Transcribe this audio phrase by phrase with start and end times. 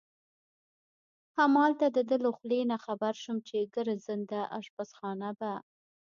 [1.37, 5.51] همالته د ده له خولې نه خبر شوم چې ګرځنده اشپزخانه به.